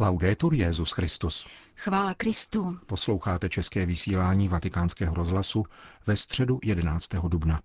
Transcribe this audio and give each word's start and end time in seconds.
Laudetur 0.00 0.54
Jezus 0.54 0.92
Christus. 0.92 1.46
Chvála 1.76 2.14
Kristu. 2.14 2.78
Posloucháte 2.86 3.48
české 3.48 3.86
vysílání 3.86 4.48
Vatikánského 4.48 5.14
rozhlasu 5.14 5.64
ve 6.06 6.16
středu 6.16 6.58
11. 6.62 7.08
dubna. 7.28 7.60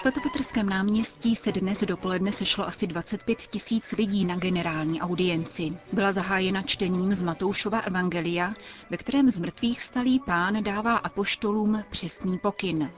Svatopetrském 0.00 0.68
náměstí 0.68 1.36
se 1.36 1.52
dnes 1.52 1.84
dopoledne 1.84 2.32
sešlo 2.32 2.66
asi 2.66 2.86
25 2.86 3.38
tisíc 3.38 3.92
lidí 3.92 4.24
na 4.24 4.36
generální 4.36 5.00
audienci. 5.00 5.72
Byla 5.92 6.12
zahájena 6.12 6.62
čtením 6.62 7.14
z 7.14 7.22
Matoušova 7.22 7.80
Evangelia, 7.80 8.54
ve 8.90 8.96
kterém 8.96 9.30
z 9.30 9.38
mrtvých 9.38 9.82
stalý 9.82 10.20
pán 10.20 10.62
dává 10.62 10.96
apoštolům 10.96 11.82
přesný 11.90 12.38
pokyn. 12.38 12.90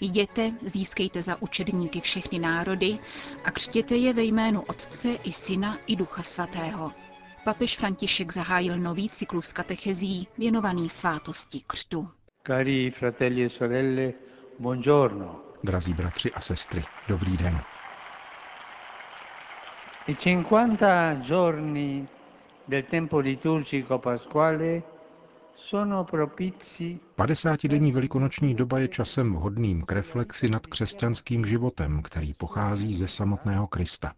Jděte, 0.00 0.52
získejte 0.62 1.22
za 1.22 1.42
učedníky 1.42 2.00
všechny 2.00 2.38
národy 2.38 2.98
a 3.44 3.50
křtěte 3.50 3.96
je 3.96 4.12
ve 4.12 4.22
jménu 4.22 4.60
Otce 4.60 5.08
i 5.08 5.32
Syna 5.32 5.78
i 5.86 5.96
Ducha 5.96 6.22
Svatého. 6.22 6.92
Papež 7.44 7.76
František 7.76 8.32
zahájil 8.32 8.78
nový 8.78 9.08
cyklus 9.08 9.52
katechezí 9.52 10.28
věnovaný 10.38 10.88
svátosti 10.88 11.60
křtu. 11.66 12.08
Cari 12.46 12.90
fratelli 12.90 13.44
e 13.44 13.48
sorelle, 13.48 14.12
buongiorno. 14.58 15.43
Drazí 15.64 15.94
bratři 15.94 16.32
a 16.32 16.40
sestry, 16.40 16.84
dobrý 17.08 17.36
den. 17.36 17.60
I 20.06 20.14
50 20.14 21.14
giorni 21.22 22.08
del 22.68 22.82
tempo 22.82 23.18
liturgico 23.18 23.98
pasquale 23.98 24.82
sono 25.54 26.04
propizi 26.04 27.00
50-denní 27.16 27.92
velikonoční 27.92 28.54
doba 28.54 28.78
je 28.78 28.88
časem 28.88 29.30
vhodným 29.30 29.82
k 29.82 29.92
reflexi 29.92 30.48
nad 30.48 30.66
křesťanským 30.66 31.46
životem, 31.46 32.02
který 32.02 32.34
pochází 32.34 32.94
ze 32.94 33.08
samotného 33.08 33.66
Krista. 33.66 34.12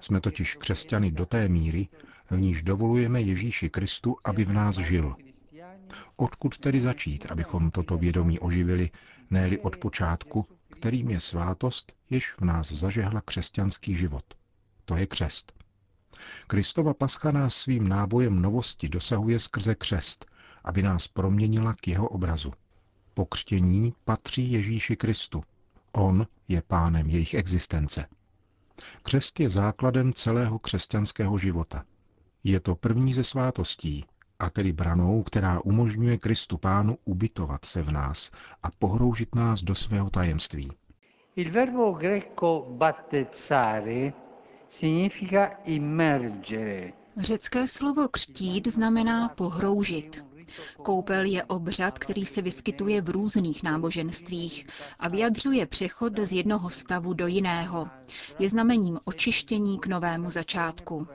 Jsme 0.00 0.20
totiž 0.20 0.54
křesťany 0.54 1.10
do 1.10 1.26
té 1.26 1.48
míry, 1.48 1.88
v 2.30 2.40
níž 2.40 2.62
dovolujeme 2.62 3.20
Ježíši 3.20 3.70
Kristu, 3.70 4.16
aby 4.24 4.44
v 4.44 4.52
nás 4.52 4.76
žil. 4.76 5.16
Odkud 6.16 6.58
tedy 6.58 6.80
začít, 6.80 7.26
abychom 7.30 7.70
toto 7.70 7.96
vědomí 7.96 8.38
oživili, 8.38 8.90
ne 9.30 9.58
od 9.62 9.76
počátku, 9.76 10.46
kterým 10.78 11.10
je 11.10 11.20
svátost, 11.20 11.92
jež 12.10 12.32
v 12.32 12.40
nás 12.40 12.72
zažehla 12.72 13.20
křesťanský 13.20 13.96
život. 13.96 14.24
To 14.84 14.96
je 14.96 15.06
křest. 15.06 15.52
Kristova 16.46 16.94
pascha 16.94 17.30
nás 17.30 17.54
svým 17.54 17.88
nábojem 17.88 18.42
novosti 18.42 18.88
dosahuje 18.88 19.40
skrze 19.40 19.74
křest, 19.74 20.26
aby 20.64 20.82
nás 20.82 21.08
proměnila 21.08 21.74
k 21.74 21.88
jeho 21.88 22.08
obrazu. 22.08 22.52
Pokřtění 23.14 23.94
patří 24.04 24.52
Ježíši 24.52 24.96
Kristu. 24.96 25.42
On 25.92 26.26
je 26.48 26.62
pánem 26.62 27.10
jejich 27.10 27.34
existence. 27.34 28.06
Křest 29.02 29.40
je 29.40 29.48
základem 29.48 30.12
celého 30.12 30.58
křesťanského 30.58 31.38
života. 31.38 31.84
Je 32.44 32.60
to 32.60 32.74
první 32.74 33.14
ze 33.14 33.24
svátostí, 33.24 34.04
a 34.38 34.50
tedy 34.50 34.72
branou, 34.72 35.22
která 35.22 35.60
umožňuje 35.60 36.18
Kristu 36.18 36.58
Pánu 36.58 36.98
ubytovat 37.04 37.64
se 37.64 37.82
v 37.82 37.90
nás 37.90 38.30
a 38.62 38.70
pohroužit 38.70 39.34
nás 39.34 39.62
do 39.62 39.74
svého 39.74 40.10
tajemství. 40.10 40.68
Il 41.36 41.50
verbo 41.50 41.92
greco 41.92 42.66
battezzare 42.70 44.12
significa 44.68 45.46
immergere. 45.64 46.92
Řecké 47.16 47.68
slovo 47.68 48.08
křtít 48.08 48.66
znamená 48.66 49.28
pohroužit. 49.28 50.24
Koupel 50.82 51.24
je 51.24 51.44
obřad, 51.44 51.98
který 51.98 52.24
se 52.24 52.42
vyskytuje 52.42 53.02
v 53.02 53.08
různých 53.10 53.62
náboženstvích 53.62 54.66
a 54.98 55.08
vyjadřuje 55.08 55.66
přechod 55.66 56.18
z 56.18 56.32
jednoho 56.32 56.70
stavu 56.70 57.12
do 57.14 57.26
jiného. 57.26 57.88
Je 58.38 58.48
znamením 58.48 58.98
očištění 59.04 59.78
k 59.78 59.86
novému 59.86 60.30
začátku. 60.30 61.06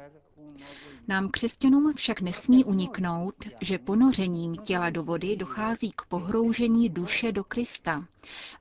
Nám 1.08 1.30
křesťanům 1.30 1.94
však 1.94 2.22
nesmí 2.22 2.64
uniknout, 2.64 3.36
že 3.62 3.78
ponořením 3.78 4.56
těla 4.56 4.90
do 4.90 5.03
vody 5.03 5.36
dochází 5.36 5.91
k 5.96 6.02
pohroužení 6.02 6.90
duše 6.90 7.31
do 7.31 7.44
Krista, 7.44 8.06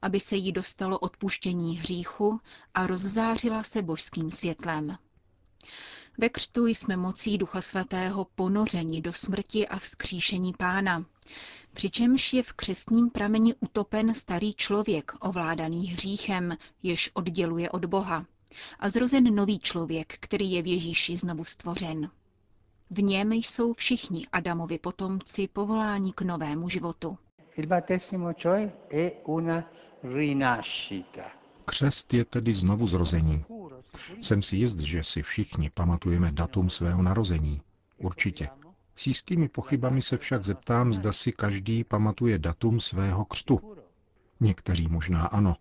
aby 0.03 0.21
se 0.21 0.37
jí 0.37 0.53
dostalo 0.53 0.99
odpuštění 0.99 1.79
hříchu 1.79 2.41
a 2.75 2.87
rozzářila 2.87 3.63
se 3.63 3.83
božským 3.83 4.31
světlem. 4.31 4.99
Ve 6.19 6.29
křtu 6.29 6.67
jsme 6.67 6.97
mocí 6.97 7.39
Ducha 7.39 7.61
Svatého 7.61 8.27
ponořeni 8.35 9.01
do 9.01 9.13
smrti 9.13 9.69
a 9.69 9.79
vzkříšení 9.79 10.53
Pána, 10.59 11.05
přičemž 11.75 12.33
je 12.33 12.43
v 12.43 12.53
křestním 12.53 13.11
prameni 13.11 13.55
utopen 13.61 14.15
starý 14.15 14.55
člověk, 14.55 15.13
ovládaný 15.21 15.87
hříchem, 15.87 16.57
jež 16.83 17.11
odděluje 17.15 17.71
od 17.71 17.85
Boha, 17.85 18.27
a 18.79 18.89
zrozen 18.91 19.35
nový 19.35 19.59
člověk, 19.59 20.17
který 20.21 20.53
je 20.53 20.63
v 20.63 20.67
Ježíši 20.67 21.17
znovu 21.17 21.45
stvořen. 21.45 22.11
V 22.93 23.03
něm 23.03 23.33
jsou 23.33 23.73
všichni 23.75 24.27
Adamovi 24.33 24.79
potomci 24.79 25.49
povoláni 25.49 26.13
k 26.13 26.23
novému 26.23 26.69
životu. 26.69 27.19
Křest 31.65 32.15
je 32.15 32.25
tedy 32.25 32.55
znovu 32.55 32.87
zrození. 32.87 33.45
Jsem 34.21 34.43
si 34.43 34.57
jist, 34.57 34.79
že 34.79 35.05
si 35.05 35.23
všichni 35.23 35.71
pamatujeme 35.71 36.33
datum 36.33 36.71
svého 36.71 37.03
narození. 37.03 37.61
Určitě. 37.99 38.49
S 38.97 39.07
jistými 39.07 39.49
pochybami 39.49 40.03
se 40.03 40.17
však 40.17 40.45
zeptám, 40.45 40.93
zda 40.93 41.13
si 41.13 41.33
každý 41.33 41.85
pamatuje 41.85 42.39
datum 42.39 42.81
svého 42.81 43.25
křtu. 43.25 43.77
Někteří 44.41 44.89
možná 44.89 45.27
ano. 45.27 45.57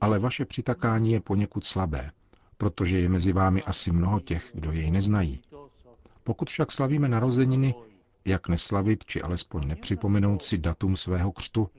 Ale 0.00 0.18
vaše 0.18 0.44
přitakání 0.44 1.12
je 1.12 1.20
poněkud 1.20 1.64
slabé, 1.66 2.10
protože 2.56 2.98
je 2.98 3.08
mezi 3.08 3.32
vámi 3.32 3.62
asi 3.62 3.92
mnoho 3.92 4.20
těch, 4.20 4.50
kdo 4.54 4.72
jej 4.72 4.90
neznají. 4.90 5.40
Pokud 6.26 6.50
však 6.50 6.72
slavíme 6.72 7.08
narozeniny, 7.08 7.74
jak 8.24 8.48
neslavit, 8.48 9.04
či 9.04 9.22
alespoň 9.22 9.66
nepřipomenout 9.66 10.42
si 10.42 10.58
datum 10.58 10.96
svého 10.96 11.32
křtu? 11.32 11.70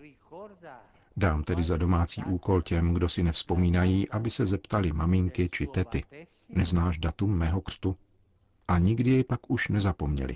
Dám 1.17 1.43
tedy 1.43 1.63
za 1.63 1.77
domácí 1.77 2.23
úkol 2.23 2.61
těm, 2.61 2.93
kdo 2.93 3.09
si 3.09 3.23
nevzpomínají, 3.23 4.09
aby 4.09 4.31
se 4.31 4.45
zeptali 4.45 4.93
maminky 4.93 5.49
či 5.49 5.67
tety. 5.67 6.03
Neznáš 6.49 6.97
datum 6.97 7.37
mého 7.37 7.61
křtu? 7.61 7.97
A 8.67 8.79
nikdy 8.79 9.11
jej 9.11 9.23
pak 9.23 9.51
už 9.51 9.67
nezapomněli. 9.67 10.35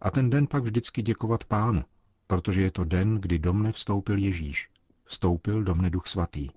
A 0.00 0.10
ten 0.10 0.30
den 0.30 0.46
pak 0.46 0.62
vždycky 0.62 1.02
děkovat 1.02 1.44
pánu, 1.44 1.82
protože 2.26 2.62
je 2.62 2.70
to 2.70 2.84
den, 2.84 3.14
kdy 3.14 3.38
do 3.38 3.52
mne 3.52 3.72
vstoupil 3.72 4.18
Ježíš. 4.18 4.70
Vstoupil 5.04 5.64
do 5.64 5.74
mne 5.74 5.90
Duch 5.90 6.06
Svatý. 6.06 6.48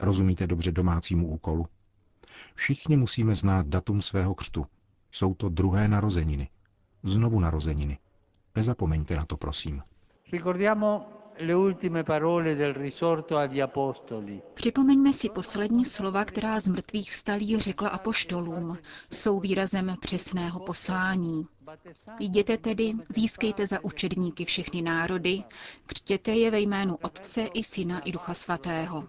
Rozumíte 0.00 0.46
dobře 0.46 0.72
domácímu 0.72 1.28
úkolu? 1.28 1.66
Všichni 2.54 2.96
musíme 2.96 3.34
znát 3.34 3.66
datum 3.66 4.02
svého 4.02 4.34
křtu, 4.34 4.66
jsou 5.12 5.34
to 5.34 5.48
druhé 5.48 5.88
narozeniny. 5.88 6.48
Znovu 7.02 7.40
narozeniny. 7.40 7.98
Nezapomeňte 8.56 9.16
na 9.16 9.24
to, 9.24 9.36
prosím. 9.36 9.82
Připomeňme 14.54 15.12
si 15.12 15.28
poslední 15.28 15.84
slova, 15.84 16.24
která 16.24 16.60
z 16.60 16.68
mrtvých 16.68 17.10
vstalí 17.10 17.60
řekla 17.60 17.88
apoštolům. 17.88 18.78
Jsou 19.12 19.40
výrazem 19.40 19.96
přesného 20.00 20.60
poslání. 20.60 21.46
Jděte 22.20 22.56
tedy, 22.58 22.92
získejte 23.08 23.66
za 23.66 23.84
učedníky 23.84 24.44
všechny 24.44 24.82
národy, 24.82 25.42
křtěte 25.86 26.30
je 26.32 26.50
ve 26.50 26.60
jménu 26.60 26.96
Otce 27.02 27.42
i 27.54 27.62
Syna 27.64 28.00
i 28.00 28.12
Ducha 28.12 28.34
Svatého. 28.34 29.08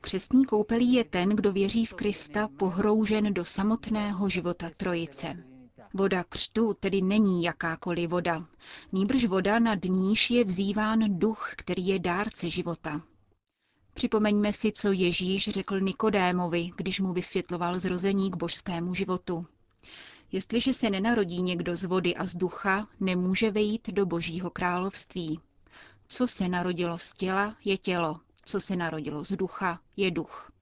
Křestní 0.00 0.44
koupelí 0.44 0.92
je 0.92 1.04
ten, 1.04 1.28
kdo 1.28 1.52
věří 1.52 1.86
v 1.86 1.94
Krista, 1.94 2.48
pohroužen 2.48 3.34
do 3.34 3.44
samotného 3.44 4.28
života 4.28 4.70
Trojice. 4.76 5.44
Voda 5.94 6.24
křtu 6.24 6.74
tedy 6.80 7.02
není 7.02 7.42
jakákoliv 7.42 8.10
voda, 8.10 8.46
nýbrž 8.92 9.24
voda 9.24 9.58
nad 9.58 9.84
níž 9.84 10.30
je 10.30 10.44
vzýván 10.44 11.18
duch, 11.18 11.52
který 11.56 11.86
je 11.86 11.98
dárce 11.98 12.50
života. 12.50 13.02
Připomeňme 13.94 14.52
si, 14.52 14.72
co 14.72 14.92
Ježíš 14.92 15.48
řekl 15.48 15.80
Nikodémovi, 15.80 16.70
když 16.76 17.00
mu 17.00 17.12
vysvětloval 17.12 17.78
zrození 17.78 18.30
k 18.30 18.36
božskému 18.36 18.94
životu. 18.94 19.46
Jestliže 20.32 20.72
se 20.72 20.90
nenarodí 20.90 21.42
někdo 21.42 21.76
z 21.76 21.84
vody 21.84 22.16
a 22.16 22.26
z 22.26 22.36
ducha, 22.36 22.88
nemůže 23.00 23.50
vejít 23.50 23.88
do 23.88 24.06
božího 24.06 24.50
království. 24.50 25.40
Co 26.08 26.26
se 26.26 26.48
narodilo 26.48 26.98
z 26.98 27.12
těla, 27.12 27.56
je 27.64 27.78
tělo, 27.78 28.20
co 28.46 28.60
se 28.60 28.76
narodilo 28.76 29.24
z 29.24 29.32
ducha, 29.32 29.80
je 29.96 30.10
duch. 30.10 30.52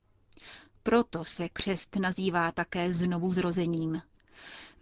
Proto 0.82 1.24
se 1.24 1.48
křest 1.48 1.96
nazývá 1.96 2.52
také 2.52 2.94
znovu 2.94 3.32
zrozením. 3.32 4.02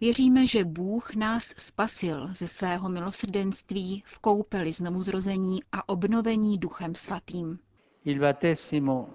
Věříme, 0.01 0.47
že 0.47 0.63
Bůh 0.65 1.15
nás 1.15 1.53
spasil 1.57 2.29
ze 2.35 2.47
svého 2.47 2.89
milosrdenství 2.89 4.03
v 4.05 4.19
koupeli 4.19 4.71
znovu 4.71 5.03
zrození 5.03 5.59
a 5.71 5.89
obnovení 5.89 6.57
duchem 6.57 6.95
svatým. 6.95 7.59
Il 8.05 8.19
battesimo 8.19 9.09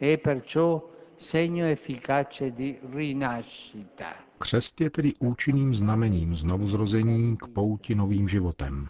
è 0.00 0.16
perciò 0.18 0.82
segno 1.16 1.64
efficace 1.64 2.50
di 2.50 2.78
rinascita. 2.92 4.14
Křest 4.38 4.80
je 4.80 4.90
tedy 4.90 5.12
účinným 5.20 5.74
znamením 5.74 6.34
znovu 6.36 6.66
zrození 6.66 7.36
k 7.36 7.46
pouti 7.48 7.94
novým 7.94 8.28
životem. 8.28 8.88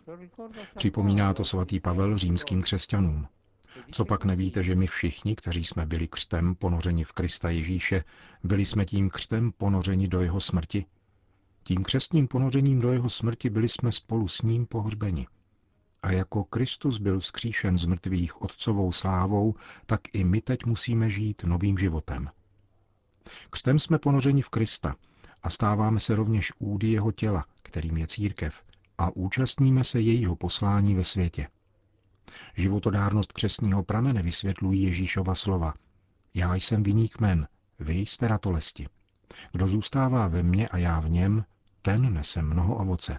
Připomíná 0.76 1.34
to 1.34 1.44
svatý 1.44 1.80
Pavel 1.80 2.18
římským 2.18 2.62
křesťanům. 2.62 3.26
Co 3.90 4.04
pak 4.04 4.24
nevíte, 4.24 4.62
že 4.62 4.74
my 4.74 4.86
všichni, 4.86 5.36
kteří 5.36 5.64
jsme 5.64 5.86
byli 5.86 6.08
křtem 6.08 6.54
ponořeni 6.54 7.04
v 7.04 7.12
Krista 7.12 7.50
Ježíše, 7.50 8.04
byli 8.44 8.64
jsme 8.64 8.84
tím 8.84 9.10
křtem 9.10 9.52
ponořeni 9.52 10.08
do 10.08 10.20
jeho 10.20 10.40
smrti? 10.40 10.84
Tím 11.62 11.84
křestním 11.84 12.28
ponořením 12.28 12.80
do 12.80 12.92
jeho 12.92 13.10
smrti 13.10 13.50
byli 13.50 13.68
jsme 13.68 13.92
spolu 13.92 14.28
s 14.28 14.42
ním 14.42 14.66
pohřbeni. 14.66 15.26
A 16.02 16.12
jako 16.12 16.44
Kristus 16.44 16.98
byl 16.98 17.20
vzkříšen 17.20 17.78
z 17.78 17.84
mrtvých 17.84 18.42
otcovou 18.42 18.92
slávou, 18.92 19.54
tak 19.86 20.00
i 20.12 20.24
my 20.24 20.40
teď 20.40 20.64
musíme 20.64 21.10
žít 21.10 21.44
novým 21.44 21.78
životem. 21.78 22.28
Křtem 23.50 23.78
jsme 23.78 23.98
ponořeni 23.98 24.42
v 24.42 24.48
Krista 24.48 24.94
a 25.42 25.50
stáváme 25.50 26.00
se 26.00 26.16
rovněž 26.16 26.52
údy 26.58 26.88
jeho 26.88 27.12
těla, 27.12 27.44
kterým 27.62 27.96
je 27.96 28.06
církev, 28.06 28.62
a 28.98 29.10
účastníme 29.16 29.84
se 29.84 30.00
jejího 30.00 30.36
poslání 30.36 30.94
ve 30.94 31.04
světě. 31.04 31.48
Životodárnost 32.54 33.32
křesního 33.32 33.82
pramene 33.82 34.22
vysvětlují 34.22 34.82
Ježíšova 34.82 35.34
slova. 35.34 35.74
Já 36.34 36.54
jsem 36.54 36.82
viník 36.82 37.20
men, 37.20 37.48
vy 37.78 37.94
jste 37.94 38.28
ratolesti. 38.28 38.86
Kdo 39.52 39.68
zůstává 39.68 40.28
ve 40.28 40.42
mně 40.42 40.68
a 40.68 40.78
já 40.78 41.00
v 41.00 41.10
něm, 41.10 41.44
ten 41.82 42.14
nese 42.14 42.42
mnoho 42.42 42.76
ovoce. 42.76 43.18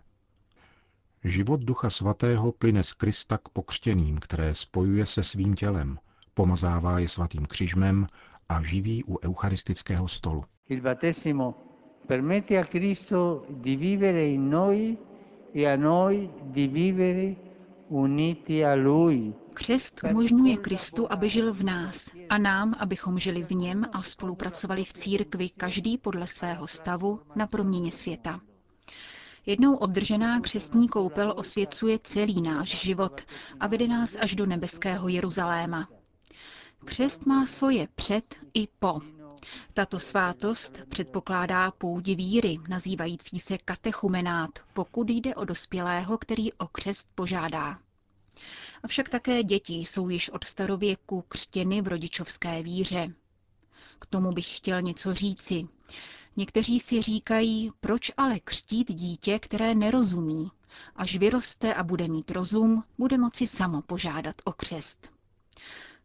Život 1.24 1.62
Ducha 1.62 1.90
Svatého 1.90 2.52
plyne 2.52 2.84
z 2.84 2.94
Krista 2.94 3.38
k 3.38 3.50
pokřtěným, 3.50 4.18
které 4.18 4.56
spojuje 4.56 5.06
se 5.06 5.24
svým 5.24 5.54
tělem, 5.54 6.00
pomazává 6.34 7.00
je 7.00 7.08
svatým 7.08 7.46
křižmem 7.46 8.08
a 8.50 8.62
živí 8.62 9.04
u 9.04 9.20
eucharistického 9.26 10.08
stolu. 10.08 10.44
Il 10.70 10.82
permette 12.08 12.58
a 12.58 12.64
Cristo 12.64 13.46
di 13.50 13.76
vivere 13.76 14.28
in 14.28 14.50
noi 14.50 14.98
e 15.54 15.66
a 15.66 15.76
noi 15.76 16.30
di 16.42 16.68
vivere. 16.68 17.47
Křest 19.54 20.02
umožňuje 20.12 20.58
Kristu, 20.58 21.12
aby 21.12 21.30
žil 21.30 21.54
v 21.54 21.64
nás 21.64 22.12
a 22.30 22.38
nám, 22.38 22.76
abychom 22.80 23.20
žili 23.20 23.44
v 23.44 23.52
něm 23.52 23.86
a 23.94 24.02
spolupracovali 24.02 24.84
v 24.84 24.94
církvi, 24.94 25.50
každý 25.50 25.98
podle 25.98 26.28
svého 26.28 26.68
stavu 26.68 27.20
na 27.36 27.48
proměně 27.48 27.92
světa. 27.92 28.42
Jednou 29.46 29.76
obdržená 29.76 30.40
křestní 30.40 30.88
koupel 30.88 31.34
osvěcuje 31.38 32.00
celý 32.04 32.42
náš 32.42 32.70
život 32.70 33.22
a 33.60 33.68
vede 33.68 33.88
nás 33.88 34.16
až 34.22 34.36
do 34.36 34.46
nebeského 34.46 35.08
Jeruzaléma. 35.08 35.90
Křest 36.86 37.26
má 37.26 37.46
svoje 37.46 37.88
před 37.96 38.36
i 38.54 38.68
po. 38.80 39.02
Tato 39.74 40.00
svátost 40.00 40.82
předpokládá 40.90 41.72
půdi 41.72 42.16
víry, 42.16 42.58
nazývající 42.70 43.40
se 43.40 43.58
katechumenát, 43.58 44.60
pokud 44.74 45.10
jde 45.10 45.36
o 45.36 45.46
dospělého, 45.46 46.18
který 46.18 46.54
o 46.54 46.68
křest 46.68 47.08
požádá. 47.16 47.80
Avšak 48.84 49.10
také 49.10 49.44
děti 49.44 49.74
jsou 49.74 50.10
již 50.10 50.30
od 50.30 50.44
starověku 50.44 51.24
křtěny 51.28 51.82
v 51.82 51.88
rodičovské 51.88 52.64
víře. 52.64 53.14
K 54.00 54.06
tomu 54.06 54.32
bych 54.32 54.58
chtěl 54.58 54.82
něco 54.82 55.14
říci. 55.14 55.68
Někteří 56.36 56.80
si 56.80 57.02
říkají, 57.02 57.72
proč 57.80 58.12
ale 58.18 58.40
křtít 58.40 58.92
dítě, 58.92 59.40
které 59.40 59.76
nerozumí. 59.76 60.52
Až 60.96 61.16
vyroste 61.18 61.74
a 61.74 61.84
bude 61.84 62.08
mít 62.08 62.32
rozum, 62.32 62.84
bude 62.98 63.18
moci 63.18 63.48
samo 63.48 63.82
požádat 63.82 64.36
o 64.46 64.52
křest. 64.54 65.17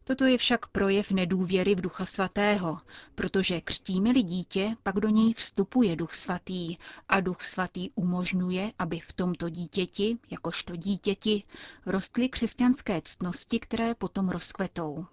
Toto 0.05 0.25
je 0.25 0.37
však 0.37 0.67
projev 0.67 1.11
nedůvěry 1.11 1.75
v 1.75 1.81
Ducha 1.81 2.05
Svatého, 2.05 2.77
protože 3.15 3.61
křtíme-li 3.61 4.23
dítě, 4.23 4.75
pak 4.83 4.95
do 4.95 5.09
něj 5.09 5.33
vstupuje 5.33 5.95
Duch 5.95 6.13
Svatý 6.13 6.77
a 7.09 7.19
Duch 7.19 7.41
Svatý 7.41 7.89
umožňuje, 7.95 8.71
aby 8.79 8.99
v 8.99 9.13
tomto 9.13 9.49
dítěti, 9.49 10.17
jakožto 10.31 10.75
dítěti, 10.75 11.43
rostly 11.85 12.29
křesťanské 12.29 13.01
ctnosti, 13.03 13.59
které 13.59 13.95
potom 13.95 14.29
rozkvetou. 14.29 15.05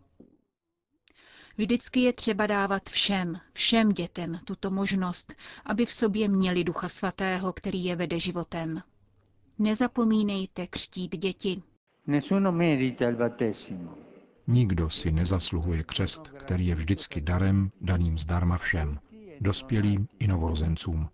Vždycky 1.59 2.01
je 2.01 2.13
třeba 2.13 2.47
dávat 2.47 2.89
všem, 2.89 3.41
všem 3.53 3.89
dětem 3.93 4.41
tuto 4.45 4.71
možnost, 4.71 5.35
aby 5.65 5.87
v 5.87 5.93
sobě 5.93 6.29
měli 6.29 6.65
Ducha 6.65 6.89
Svatého, 6.89 7.53
který 7.53 7.85
je 7.85 7.97
vede 7.97 8.21
životem. 8.21 8.83
Nezapomínejte 9.59 10.67
křtít 10.67 11.17
děti. 11.17 11.63
Nessuno 12.07 12.53
merita 12.53 13.05
il 13.09 13.17
battesimo. 13.17 14.10
Nikdo 14.51 14.91
si 14.91 15.13
nezasluhuje 15.13 15.83
křest, 15.83 16.29
který 16.29 16.67
je 16.67 16.75
vždycky 16.75 17.21
darem 17.21 17.71
daným 17.81 18.19
zdarma 18.19 18.59
všem, 18.59 18.99
dospělým 19.41 20.09
i 20.19 20.27
novorozencům. 20.27 21.09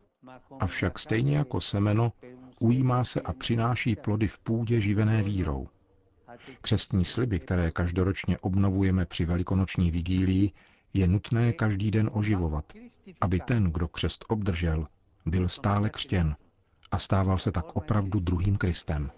Avšak 0.61 0.99
stejně 0.99 1.37
jako 1.37 1.61
semeno, 1.61 2.13
ujímá 2.61 3.05
se 3.05 3.21
a 3.21 3.33
přináší 3.33 3.97
plody 3.97 4.29
v 4.29 4.39
půdě 4.39 4.81
živené 4.81 5.23
vírou. 5.23 5.69
Křestní 6.61 7.05
sliby, 7.05 7.39
které 7.39 7.71
každoročně 7.71 8.39
obnovujeme 8.39 9.07
při 9.07 9.25
velikonoční 9.25 9.91
vigílii, 9.91 10.51
je 10.95 11.07
nutné 11.07 11.53
každý 11.53 11.91
den 11.91 12.11
oživovat, 12.13 12.73
aby 13.21 13.41
ten, 13.41 13.65
kdo 13.65 13.89
křest 13.89 14.25
obdržel, 14.29 14.87
byl 15.27 15.49
stále 15.49 15.91
křtěn 15.91 16.37
a 16.91 16.99
stával 16.99 17.39
se 17.39 17.53
tak 17.53 17.77
opravdu 17.77 18.21
druhým 18.21 18.57
Kristem. 18.57 19.11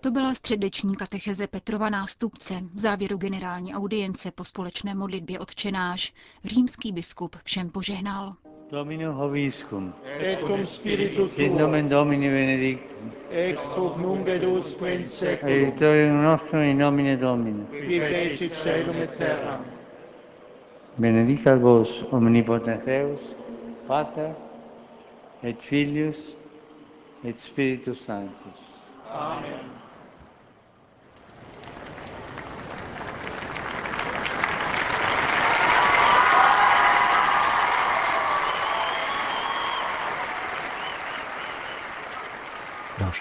To 0.00 0.10
byla 0.10 0.34
středeční 0.34 0.96
katecheze 0.96 1.46
Petrova 1.46 1.90
nástupce 1.90 2.54
v 2.74 2.78
závěru 2.78 3.16
generální 3.16 3.74
audience 3.74 4.30
po 4.30 4.44
společné 4.44 4.94
modlitbě 4.94 5.38
odčenáš. 5.38 6.12
Římský 6.44 6.92
biskup 6.92 7.36
všem 7.44 7.70
požehnal. 7.70 8.34
Domino 8.70 9.12
Hoviscum. 9.12 9.94
et 10.20 10.38
cum 10.40 10.66
spiritu 10.66 11.28
Sit 11.28 11.48
tuo, 11.52 11.58
nomen 11.60 11.88
Domini 11.88 12.28
benedictum. 12.30 13.12
ex 13.30 13.74
hoc 13.76 13.96
nunc 13.96 14.28
et 14.28 14.44
usque 14.44 14.94
in 14.94 15.08
seculum, 15.08 15.54
Aiutorium 15.54 16.22
nostrum 16.22 16.62
in 16.62 16.78
nomine 16.78 17.16
Domini. 17.16 17.64
qui 17.70 18.00
fecit 18.00 18.52
caelum 18.62 18.96
et 18.96 19.16
terram. 19.16 19.60
Benedicat 20.98 21.60
vos 21.60 22.04
omnipotens 22.10 22.84
Deus, 22.84 23.20
Pater 23.86 24.30
et 25.42 25.62
Filius 25.62 26.36
et 27.24 27.38
Spiritus 27.38 28.04
Sanctus. 28.04 28.60
Amen. 29.12 29.79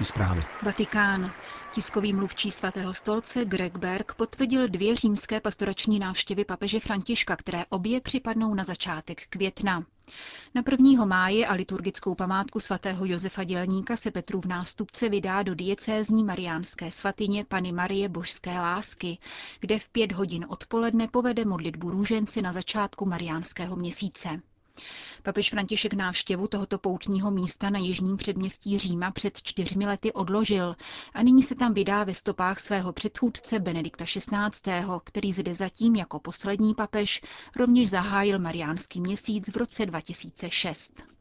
Zprávy. 0.09 0.43
Vatikán. 0.63 1.31
Tiskový 1.73 2.13
mluvčí 2.13 2.51
svatého 2.51 2.93
stolce 2.93 3.45
Greg 3.45 3.77
Berg 3.77 4.13
potvrdil 4.13 4.67
dvě 4.67 4.95
římské 4.95 5.41
pastorační 5.41 5.99
návštěvy 5.99 6.45
papeže 6.45 6.79
Františka, 6.79 7.35
které 7.35 7.65
obě 7.69 8.01
připadnou 8.01 8.53
na 8.53 8.63
začátek 8.63 9.27
května. 9.29 9.85
Na 10.55 10.63
1. 10.71 11.05
máje 11.05 11.47
a 11.47 11.53
liturgickou 11.53 12.15
památku 12.15 12.59
svatého 12.59 13.05
Josefa 13.05 13.43
Dělníka 13.43 13.97
se 13.97 14.11
Petru 14.11 14.41
v 14.41 14.45
nástupce 14.45 15.09
vydá 15.09 15.43
do 15.43 15.55
diecézní 15.55 16.23
mariánské 16.23 16.91
svatyně 16.91 17.45
Pany 17.45 17.71
Marie 17.71 18.09
Božské 18.09 18.51
lásky, 18.51 19.17
kde 19.59 19.79
v 19.79 19.89
pět 19.89 20.11
hodin 20.11 20.45
odpoledne 20.49 21.07
povede 21.07 21.45
modlitbu 21.45 21.89
růženci 21.89 22.41
na 22.41 22.53
začátku 22.53 23.05
mariánského 23.05 23.75
měsíce. 23.75 24.41
Papež 25.23 25.49
František 25.49 25.93
návštěvu 25.93 26.47
tohoto 26.47 26.77
poutního 26.77 27.31
místa 27.31 27.69
na 27.69 27.79
jižním 27.79 28.17
předměstí 28.17 28.79
Říma 28.79 29.11
před 29.11 29.41
čtyřmi 29.41 29.85
lety 29.85 30.13
odložil 30.13 30.75
a 31.13 31.23
nyní 31.23 31.41
se 31.43 31.55
tam 31.55 31.73
vydá 31.73 32.03
ve 32.03 32.13
stopách 32.13 32.59
svého 32.59 32.93
předchůdce 32.93 33.59
Benedikta 33.59 34.05
XVI., 34.05 34.83
který 35.03 35.33
zde 35.33 35.55
zatím 35.55 35.95
jako 35.95 36.19
poslední 36.19 36.73
papež 36.75 37.21
rovněž 37.55 37.89
zahájil 37.89 38.39
mariánský 38.39 39.01
měsíc 39.01 39.49
v 39.49 39.57
roce 39.57 39.85
2006. 39.85 41.18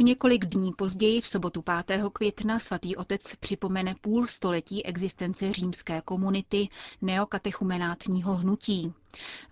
O 0.00 0.02
několik 0.02 0.44
dní 0.46 0.72
později, 0.72 1.20
v 1.20 1.26
sobotu 1.26 1.62
5. 1.86 2.02
května, 2.12 2.58
svatý 2.58 2.96
otec 2.96 3.36
připomene 3.40 3.94
půl 4.00 4.26
století 4.26 4.86
existence 4.86 5.52
římské 5.52 6.00
komunity 6.04 6.68
neokatechumenátního 7.02 8.34
hnutí. 8.36 8.92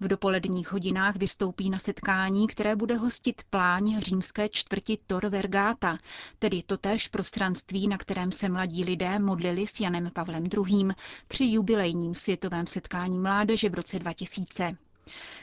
V 0.01 0.09
dopoledních 0.09 0.73
hodinách 0.73 1.17
vystoupí 1.17 1.71
na 1.71 1.79
setkání, 1.79 2.47
které 2.47 2.77
bude 2.77 2.97
hostit 2.97 3.43
pláň 3.51 4.01
římské 4.01 4.49
čtvrti 4.49 4.99
Tor 5.07 5.29
Vergata, 5.29 5.99
tedy 6.39 6.63
totéž 6.63 7.09
prostranství, 7.09 7.89
na 7.89 7.99
kterém 7.99 8.33
se 8.33 8.49
mladí 8.49 8.85
lidé 8.85 9.19
modlili 9.19 9.67
s 9.67 9.81
Janem 9.81 10.11
Pavlem 10.15 10.45
II. 10.45 10.89
při 11.29 11.45
jubilejním 11.45 12.15
světovém 12.15 12.67
setkání 12.67 13.19
mládeže 13.19 13.69
v 13.69 13.75
roce 13.75 13.99
2000. 13.99 14.77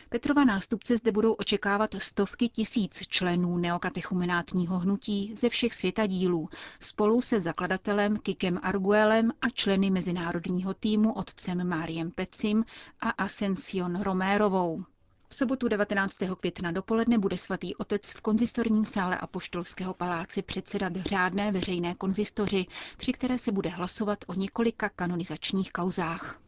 Petrova 0.10 0.44
nástupce 0.46 0.98
zde 0.98 1.12
budou 1.12 1.34
očekávat 1.34 1.90
stovky 1.98 2.50
tisíc 2.50 3.08
členů 3.08 3.58
neokatechumenátního 3.58 4.80
hnutí 4.80 5.34
ze 5.38 5.50
všech 5.50 5.74
světadílů 5.74 6.50
spolu 6.80 7.22
se 7.22 7.42
zakladatelem 7.42 8.18
Kikem 8.18 8.60
Arguelem 8.64 9.32
a 9.42 9.50
členy 9.50 9.90
mezinárodního 9.92 10.74
týmu 10.74 11.14
otcem 11.14 11.68
Máriem 11.68 12.12
Pecim 12.12 12.66
a 13.02 13.10
Ascension 13.10 14.02
Romérovou. 14.02 14.84
V 15.30 15.36
sobotu 15.36 15.68
19. 15.68 16.18
května 16.40 16.72
dopoledne 16.72 17.18
bude 17.18 17.38
svatý 17.38 17.76
otec 17.76 18.12
v 18.14 18.22
konzistorním 18.22 18.86
sále 18.86 19.18
Apoštolského 19.18 19.94
paláci 19.94 20.42
předsedat 20.42 20.96
řádné 20.96 21.52
veřejné 21.52 21.96
konzistoři, 21.96 22.66
při 22.98 23.12
které 23.14 23.38
se 23.38 23.52
bude 23.52 23.70
hlasovat 23.70 24.20
o 24.28 24.34
několika 24.34 24.90
kanonizačních 24.90 25.72
kauzách. 25.72 26.40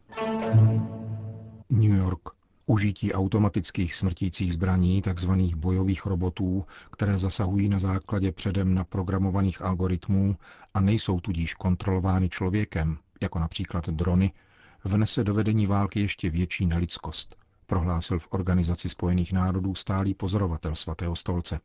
New 1.70 1.96
York. 1.98 2.37
Užití 2.70 3.12
automatických 3.12 3.94
smrtících 3.94 4.52
zbraní, 4.52 5.02
tzv. 5.02 5.30
bojových 5.56 6.06
robotů, 6.06 6.64
které 6.90 7.18
zasahují 7.18 7.68
na 7.68 7.78
základě 7.78 8.32
předem 8.32 8.74
naprogramovaných 8.74 9.62
algoritmů 9.62 10.36
a 10.74 10.80
nejsou 10.80 11.20
tudíž 11.20 11.54
kontrolovány 11.54 12.28
člověkem, 12.28 12.98
jako 13.20 13.38
například 13.38 13.88
drony, 13.88 14.32
vnese 14.84 15.24
do 15.24 15.34
vedení 15.34 15.66
války 15.66 16.00
ještě 16.00 16.30
větší 16.30 16.66
nelidskost, 16.66 17.36
prohlásil 17.66 18.18
v 18.18 18.28
Organizaci 18.30 18.88
spojených 18.88 19.32
národů 19.32 19.74
stálý 19.74 20.14
pozorovatel 20.14 20.76
svatého 20.76 21.16
stolce. 21.16 21.60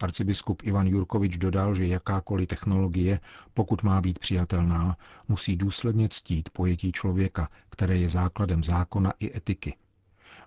Arcibiskup 0.00 0.62
Ivan 0.62 0.86
Jurkovič 0.86 1.36
dodal, 1.38 1.74
že 1.74 1.86
jakákoliv 1.86 2.48
technologie, 2.48 3.20
pokud 3.54 3.82
má 3.82 4.00
být 4.00 4.18
přijatelná, 4.18 4.96
musí 5.28 5.56
důsledně 5.56 6.08
ctít 6.08 6.50
pojetí 6.50 6.92
člověka, 6.92 7.48
které 7.68 7.96
je 7.96 8.08
základem 8.08 8.64
zákona 8.64 9.12
i 9.18 9.36
etiky. 9.36 9.76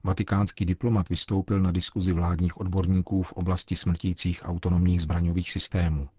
Vatikánský 0.03 0.65
diplomat 0.65 1.09
vystoupil 1.09 1.59
na 1.59 1.71
diskuzi 1.71 2.13
vládních 2.13 2.57
odborníků 2.59 3.23
v 3.23 3.33
oblasti 3.33 3.75
smrtících 3.75 4.41
autonomních 4.45 5.01
zbraňových 5.01 5.51
systémů. 5.51 6.09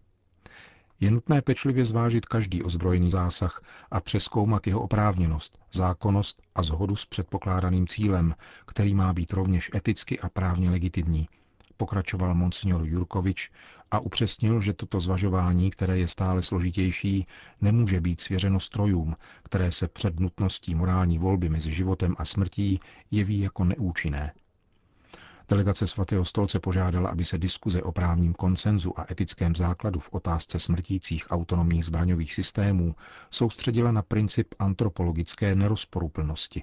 Je 1.00 1.11
nutné 1.11 1.42
pečlivě 1.42 1.85
zvážit 1.85 2.26
každý 2.26 2.62
ozbrojený 2.62 3.11
zásah 3.11 3.62
a 3.90 4.00
přeskoumat 4.00 4.66
jeho 4.66 4.80
oprávněnost, 4.80 5.59
zákonnost 5.73 6.42
a 6.54 6.62
zhodu 6.62 6.97
s 6.97 7.06
předpokládaným 7.06 7.88
cílem, 7.88 8.35
který 8.66 8.94
má 8.94 9.12
být 9.12 9.33
rovněž 9.33 9.71
eticky 9.75 10.21
a 10.21 10.28
právně 10.28 10.71
legitimní, 10.71 11.28
pokračoval 11.76 12.35
monsignor 12.35 12.85
Jurkovič 12.85 13.50
a 13.90 13.99
upřesnil, 13.99 14.61
že 14.61 14.73
toto 14.73 15.00
zvažování, 15.00 15.71
které 15.71 15.99
je 15.99 16.09
stále 16.09 16.43
složitější, 16.43 17.26
nemůže 17.61 18.00
být 18.00 18.21
svěřeno 18.21 18.61
strojům, 18.61 19.16
které 19.43 19.73
se 19.73 19.88
před 19.88 20.21
nutností 20.21 20.75
morální 20.75 21.19
volby 21.19 21.49
mezi 21.49 21.73
životem 21.73 22.14
a 22.19 22.25
smrtí 22.25 22.81
jeví 23.11 23.40
jako 23.40 23.64
neúčinné. 23.64 24.33
Delegace 25.49 25.87
svatého 25.87 26.25
stolce 26.25 26.61
požádala, 26.61 27.11
aby 27.11 27.25
se 27.25 27.38
diskuze 27.38 27.83
o 27.83 27.93
právním 27.93 28.35
koncenzu 28.35 29.00
a 29.00 29.07
etickém 29.11 29.57
základu 29.57 30.00
v 30.00 30.09
otázce 30.12 30.59
smrtících 30.59 31.26
autonomních 31.31 31.85
zbraňových 31.85 32.35
systémů 32.35 32.95
soustředila 33.31 33.93
na 33.93 34.02
princip 34.02 34.54
antropologické 34.59 35.54
nerozporuplnosti. 35.54 36.62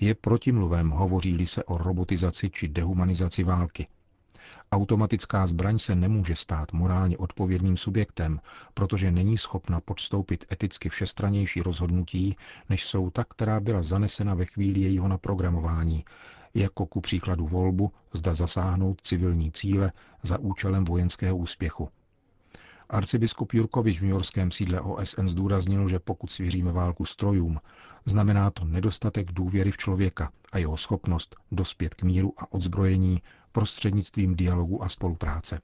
Je 0.00 0.14
protimluvem, 0.14 0.90
hovoří-li 0.90 1.46
se 1.46 1.64
o 1.64 1.78
robotizaci 1.78 2.50
či 2.50 2.68
dehumanizaci 2.68 3.44
války. 3.44 3.86
Automatická 4.72 5.46
zbraň 5.46 5.78
se 5.78 5.94
nemůže 5.94 6.36
stát 6.36 6.72
morálně 6.72 7.18
odpovědným 7.18 7.76
subjektem, 7.76 8.40
protože 8.74 9.10
není 9.10 9.38
schopna 9.38 9.80
podstoupit 9.80 10.44
eticky 10.52 10.88
všestranější 10.88 11.62
rozhodnutí, 11.62 12.36
než 12.68 12.84
jsou 12.84 13.10
ta, 13.10 13.24
která 13.24 13.60
byla 13.60 13.82
zanesena 13.82 14.34
ve 14.34 14.44
chvíli 14.44 14.80
jejího 14.80 15.08
naprogramování, 15.08 16.04
jako 16.54 16.86
ku 16.86 17.00
příkladu 17.00 17.46
volbu, 17.46 17.92
zda 18.12 18.34
zasáhnout 18.34 19.00
civilní 19.00 19.52
cíle 19.52 19.92
za 20.22 20.38
účelem 20.38 20.84
vojenského 20.84 21.36
úspěchu. 21.36 21.88
Arcibiskup 22.90 23.52
Jurkovič 23.52 24.00
v 24.00 24.04
Yorkském 24.04 24.50
sídle 24.50 24.80
OSN 24.80 25.28
zdůraznil, 25.28 25.88
že 25.88 25.98
pokud 25.98 26.30
svěříme 26.30 26.72
válku 26.72 27.04
strojům, 27.04 27.60
znamená 28.04 28.50
to 28.50 28.64
nedostatek 28.64 29.32
důvěry 29.32 29.70
v 29.70 29.76
člověka 29.76 30.32
a 30.52 30.58
jeho 30.58 30.76
schopnost 30.76 31.36
dospět 31.52 31.94
k 31.94 32.02
míru 32.02 32.32
a 32.38 32.52
odzbrojení 32.52 33.22
prostřednictvím 33.54 34.36
dialogu 34.36 34.82
a 34.84 34.88
spolupráce. 34.88 35.60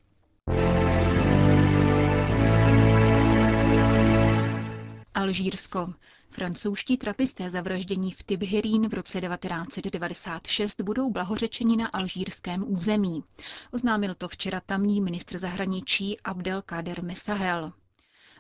Alžírsko. 5.15 5.95
Francouzští 6.31 6.97
trapisté 6.97 7.51
zavraždění 7.51 8.13
v 8.13 8.23
Tibhirín 8.23 8.89
v 8.89 8.95
roce 8.95 9.21
1996 9.21 10.81
budou 10.81 11.11
blahořečeni 11.11 11.77
na 11.77 11.87
alžírském 11.87 12.65
území. 12.73 13.25
Oznámil 13.73 14.15
to 14.15 14.29
včera 14.29 14.61
tamní 14.61 15.01
ministr 15.01 15.39
zahraničí 15.39 16.21
Abdelkader 16.21 17.03
Mesahel. 17.05 17.73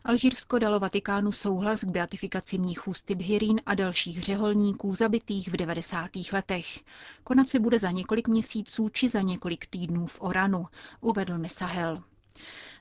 Alžírsko 0.05 0.59
dalo 0.59 0.81
Vatikánu 0.81 1.33
souhlas 1.33 1.81
k 1.81 1.89
beatifikaci 1.89 2.59
mnichů 2.59 2.95
z 2.95 3.03
Tibhirín 3.03 3.61
a 3.67 3.75
dalších 3.75 4.23
řeholníků 4.23 4.95
zabitých 4.95 5.49
v 5.49 5.57
90. 5.57 6.11
letech. 6.33 6.81
Konat 7.25 7.49
se 7.49 7.59
bude 7.59 7.79
za 7.79 7.91
několik 7.91 8.29
měsíců 8.29 8.89
či 8.89 9.09
za 9.09 9.21
několik 9.21 9.67
týdnů 9.67 10.07
v 10.07 10.21
Oranu, 10.21 10.67
uvedl 11.01 11.39
Mesahel. 11.39 12.03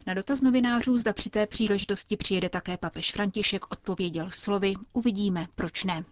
Na 0.07 0.13
dotaz 0.13 0.41
novinářů, 0.41 0.97
zda 0.97 1.13
při 1.13 1.29
té 1.29 1.47
příležitosti 1.47 2.17
přijede 2.17 2.49
také 2.49 2.77
papež 2.77 3.11
František, 3.11 3.71
odpověděl 3.71 4.29
slovy 4.29 4.73
Uvidíme, 4.93 5.47
proč 5.55 5.83
ne. 5.83 6.03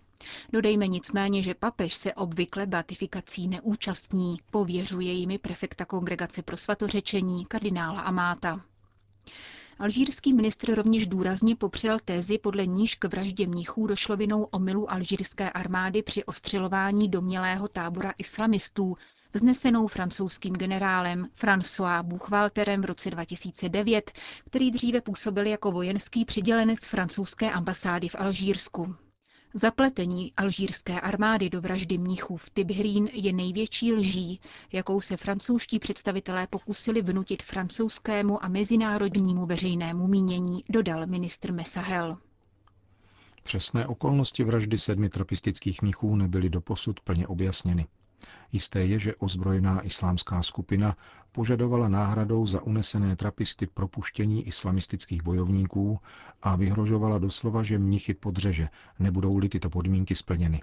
Dodejme 0.53 0.87
nicméně, 0.87 1.41
že 1.41 1.53
papež 1.53 1.93
se 1.93 2.13
obvykle 2.13 2.65
beatifikací 2.65 3.47
neúčastní, 3.47 4.37
pověřuje 4.51 5.13
jimi 5.13 5.37
prefekta 5.37 5.85
Kongregace 5.85 6.41
pro 6.41 6.57
svatořečení 6.57 7.45
kardinála 7.45 8.01
Amáta. 8.01 8.61
Alžírský 9.79 10.34
ministr 10.34 10.75
rovněž 10.75 11.07
důrazně 11.07 11.55
popřel 11.55 11.98
tézy, 12.05 12.38
podle 12.38 12.65
níž 12.65 12.96
k 12.96 13.05
vraždě 13.05 13.48
mnichů 13.48 13.88
došlo 13.88 14.17
vinou 14.17 14.43
omylu 14.43 14.91
alžírské 14.91 15.50
armády 15.51 16.03
při 16.03 16.25
ostřelování 16.25 17.10
domělého 17.10 17.67
tábora 17.67 18.13
islamistů, 18.17 18.98
vznesenou 19.34 19.88
francouzským 19.88 20.53
generálem 20.53 21.27
François 21.41 22.03
Buchwalterem 22.03 22.81
v 22.81 22.86
roce 22.86 23.10
2009, 23.10 24.12
který 24.46 24.72
dříve 24.72 25.01
působil 25.01 25.46
jako 25.48 25.72
vojenský 25.72 26.25
přidělenec 26.25 26.79
francouzské 26.79 27.51
ambasády 27.51 28.10
v 28.10 28.15
Alžírsku. 28.19 28.96
Zapletení 29.57 30.33
alžírské 30.37 31.01
armády 31.01 31.49
do 31.49 31.61
vraždy 31.61 31.97
mnichů 31.97 32.37
v 32.37 32.49
Tibhrín 32.49 33.09
je 33.13 33.33
největší 33.33 33.93
lží, 33.93 34.39
jakou 34.71 35.01
se 35.01 35.17
francouzští 35.17 35.79
představitelé 35.79 36.47
pokusili 36.47 37.01
vnutit 37.01 37.43
francouzskému 37.43 38.43
a 38.43 38.47
mezinárodnímu 38.47 39.45
veřejnému 39.45 40.07
mínění, 40.07 40.63
dodal 40.69 41.07
ministr 41.07 41.53
Mesahel. 41.53 42.17
Přesné 43.43 43.87
okolnosti 43.87 44.43
vraždy 44.43 44.77
sedmi 44.77 45.09
trapistických 45.09 45.81
mnichů 45.81 46.15
nebyly 46.15 46.49
doposud 46.49 46.99
plně 46.99 47.27
objasněny. 47.27 47.87
Jisté 48.51 48.86
je, 48.86 49.00
že 49.00 49.15
ozbrojená 49.15 49.81
islámská 49.81 50.43
skupina 50.43 50.97
požadovala 51.31 51.89
náhradou 51.89 52.45
za 52.47 52.62
unesené 52.62 53.15
trapisty 53.15 53.67
propuštění 53.67 54.47
islamistických 54.47 55.24
bojovníků 55.24 56.00
a 56.41 56.55
vyhrožovala 56.55 57.17
doslova, 57.17 57.63
že 57.63 57.77
mnichy 57.77 58.13
podřeže, 58.13 58.69
nebudou-li 59.00 59.50
tyto 59.50 59.69
podmínky 59.69 60.15
splněny. 60.15 60.62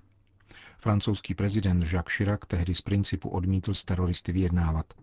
Francouzský 0.79 1.35
prezident 1.35 1.81
Jacques 1.93 2.17
Chirac 2.17 2.41
tehdy 2.47 2.75
z 2.75 2.81
principu 2.81 3.29
odmítl 3.29 3.75
s 3.75 3.85
teroristy 3.85 4.33
vyjednávat. 4.33 4.95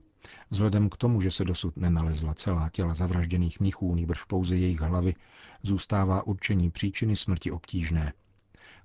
Vzhledem 0.49 0.89
k 0.89 0.97
tomu, 0.97 1.21
že 1.21 1.31
se 1.31 1.45
dosud 1.45 1.77
nenalezla 1.77 2.33
celá 2.33 2.69
těla 2.69 2.93
zavražděných 2.93 3.59
mnichů, 3.59 3.95
nýbrž 3.95 4.23
pouze 4.23 4.55
jejich 4.55 4.79
hlavy, 4.81 5.15
zůstává 5.61 6.27
určení 6.27 6.71
příčiny 6.71 7.15
smrti 7.15 7.51
obtížné. 7.51 8.13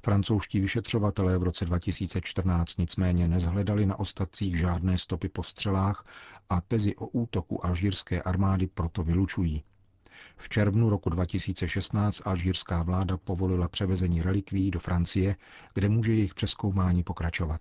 Francouzští 0.05 0.61
vyšetřovatelé 0.61 1.38
v 1.38 1.43
roce 1.43 1.65
2014 1.65 2.79
nicméně 2.79 3.29
nezhledali 3.29 3.87
na 3.87 3.99
ostatcích 3.99 4.59
žádné 4.59 4.99
stopy 4.99 5.29
po 5.29 5.43
střelách 5.43 6.07
a 6.50 6.61
tezi 6.61 6.97
o 6.97 7.07
útoku 7.07 7.67
alžírské 7.67 8.23
armády 8.23 8.67
proto 8.67 9.03
vylučují. 9.03 9.62
V 10.37 10.49
červnu 10.49 10.91
roku 10.91 11.11
2016 11.11 12.23
alžírská 12.25 12.83
vláda 12.83 13.17
povolila 13.17 13.69
převezení 13.69 14.23
relikví 14.23 14.71
do 14.71 14.81
Francie, 14.81 15.37
kde 15.75 15.88
může 15.88 16.12
jejich 16.12 16.35
přeskoumání 16.35 17.03
pokračovat. 17.03 17.61